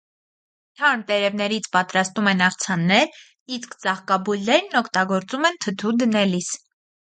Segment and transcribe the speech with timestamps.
[0.79, 3.21] Թարմ տերևներից պատրաստում են աղցաններ,
[3.59, 6.53] իսկ ծաղկաբույլերն օգտագործում են թթու դնելիս։